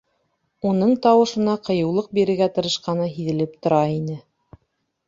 Уның 0.69 0.93
тауышына 1.03 1.55
ҡыйыулыҡ 1.67 2.09
бирергә 2.19 2.49
тырышҡаны 2.57 3.13
һиҙелеп 3.19 3.57
тора 3.69 3.85
ине. 4.01 4.19